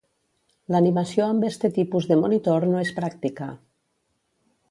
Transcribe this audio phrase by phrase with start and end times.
[0.75, 3.53] L'animació amb este tipus de monitor no és pràctica.